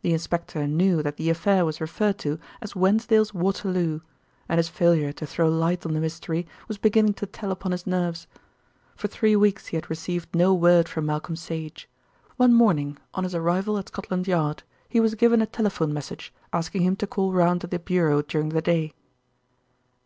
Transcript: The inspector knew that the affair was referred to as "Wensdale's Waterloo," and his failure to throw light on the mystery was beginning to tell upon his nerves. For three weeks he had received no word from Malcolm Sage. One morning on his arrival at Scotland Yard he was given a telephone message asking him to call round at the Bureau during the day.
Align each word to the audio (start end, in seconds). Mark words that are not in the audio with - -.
The 0.00 0.14
inspector 0.14 0.66
knew 0.66 1.02
that 1.02 1.18
the 1.18 1.28
affair 1.28 1.62
was 1.66 1.78
referred 1.78 2.16
to 2.20 2.38
as 2.62 2.74
"Wensdale's 2.74 3.34
Waterloo," 3.34 4.00
and 4.48 4.56
his 4.56 4.70
failure 4.70 5.12
to 5.12 5.26
throw 5.26 5.50
light 5.50 5.84
on 5.84 5.92
the 5.92 6.00
mystery 6.00 6.46
was 6.68 6.78
beginning 6.78 7.12
to 7.20 7.26
tell 7.26 7.52
upon 7.52 7.72
his 7.72 7.86
nerves. 7.86 8.26
For 8.96 9.08
three 9.08 9.36
weeks 9.36 9.66
he 9.66 9.76
had 9.76 9.90
received 9.90 10.34
no 10.34 10.54
word 10.54 10.88
from 10.88 11.04
Malcolm 11.04 11.36
Sage. 11.36 11.86
One 12.38 12.54
morning 12.54 12.96
on 13.12 13.24
his 13.24 13.34
arrival 13.34 13.76
at 13.76 13.88
Scotland 13.88 14.26
Yard 14.26 14.62
he 14.88 15.00
was 15.00 15.14
given 15.16 15.42
a 15.42 15.46
telephone 15.46 15.92
message 15.92 16.32
asking 16.50 16.80
him 16.80 16.96
to 16.96 17.06
call 17.06 17.32
round 17.32 17.62
at 17.62 17.70
the 17.70 17.78
Bureau 17.78 18.22
during 18.22 18.48
the 18.48 18.62
day. 18.62 18.94